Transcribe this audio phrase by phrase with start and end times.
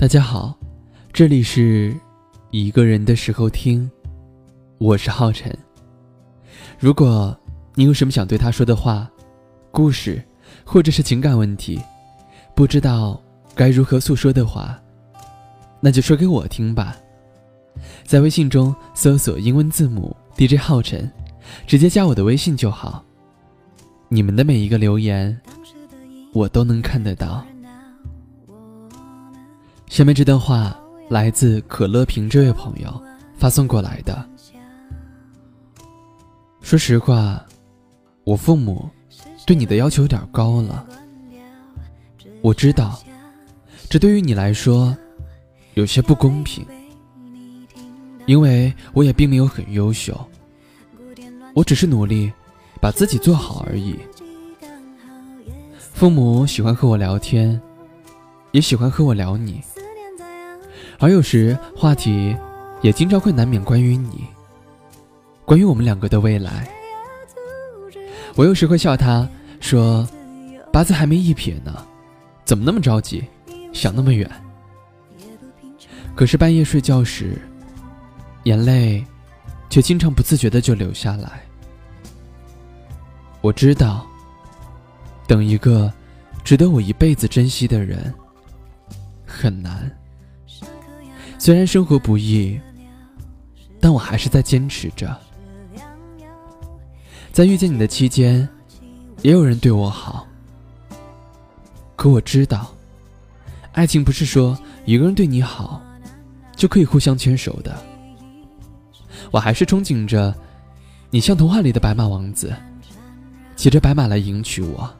[0.00, 0.58] 大家好，
[1.12, 1.94] 这里是
[2.52, 3.86] 一个人的时候听，
[4.78, 5.54] 我是浩辰。
[6.78, 7.38] 如果
[7.74, 9.06] 你有什么想对他说的话、
[9.70, 10.24] 故事，
[10.64, 11.78] 或者是情感问题，
[12.56, 13.22] 不知道
[13.54, 14.80] 该如何诉说的话，
[15.80, 16.96] 那就说给我听吧。
[18.02, 21.12] 在微信中搜索英文字母 DJ 浩辰，
[21.66, 23.04] 直接加我的微信就好。
[24.08, 25.38] 你们的每一个留言，
[26.32, 27.44] 我都能看得到。
[30.00, 30.74] 下面这段话
[31.10, 33.02] 来自可乐瓶这位朋友
[33.36, 34.26] 发送过来的。
[36.62, 37.44] 说实话，
[38.24, 38.88] 我父母
[39.46, 40.86] 对你的要求有点高了。
[42.40, 42.98] 我知道，
[43.90, 44.96] 这对于你来说
[45.74, 46.64] 有些不公平，
[48.24, 50.18] 因为我也并没有很优秀，
[51.52, 52.32] 我只是努力
[52.80, 53.98] 把自己做好而已。
[55.78, 57.60] 父母喜欢和我聊天，
[58.52, 59.60] 也喜欢和我聊你。
[61.00, 62.36] 而有时话题
[62.82, 64.26] 也经常会难免关于你，
[65.46, 66.68] 关于我们两个的未来。
[68.36, 69.26] 我有时会笑他，
[69.60, 70.06] 说
[70.70, 71.74] ：“八字还没一撇呢，
[72.44, 73.24] 怎么那么着急，
[73.72, 74.30] 想那么远？”
[76.14, 77.40] 可是半夜睡觉时，
[78.44, 79.04] 眼泪
[79.70, 81.42] 却经常不自觉的就流下来。
[83.40, 84.06] 我知道，
[85.26, 85.90] 等一个
[86.44, 88.12] 值得我一辈子珍惜的人
[89.26, 89.90] 很难。
[91.40, 92.60] 虽然生活不易，
[93.80, 95.18] 但我还是在坚持着。
[97.32, 98.46] 在遇见你的期间，
[99.22, 100.28] 也有人对我好。
[101.96, 102.70] 可我知道，
[103.72, 105.82] 爱情不是说一个人对你好，
[106.56, 107.74] 就可以互相牵手的。
[109.30, 110.34] 我还是憧憬着，
[111.08, 112.54] 你像童话里的白马王子，
[113.56, 114.94] 骑着白马来迎娶我。